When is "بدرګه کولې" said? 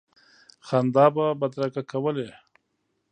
1.39-2.29